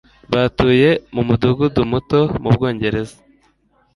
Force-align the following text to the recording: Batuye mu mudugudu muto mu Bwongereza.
Batuye 0.33 0.89
mu 1.13 1.21
mudugudu 1.27 1.81
muto 1.91 2.19
mu 2.41 2.49
Bwongereza. 2.55 3.15